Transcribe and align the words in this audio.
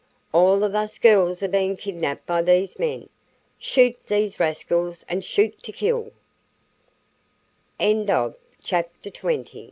All 0.33 0.63
of 0.63 0.73
us 0.73 0.97
girls 0.97 1.43
are 1.43 1.47
being 1.47 1.77
kidnapped 1.77 2.25
by 2.25 2.41
these 2.41 2.79
men. 2.79 3.07
Shoot 3.59 3.95
these 4.07 4.39
rascals 4.39 5.05
and 5.07 5.23
shoot 5.23 5.61
to 5.61 5.71
kill." 5.71 6.09
CHAPTER 8.59 9.11
XXI. 9.11 9.59